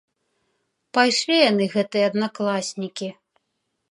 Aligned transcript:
Пайшлі 0.97 1.35
яны, 1.49 1.67
гэтыя 1.75 2.09
аднакласнікі. 2.11 3.13